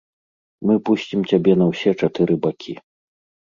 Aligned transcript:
Мы 0.69 0.73
пусцім 0.91 1.19
цябе 1.33 1.53
на 1.61 1.69
ўсе 1.73 1.89
чатыры 2.01 2.41
бакі. 2.49 2.79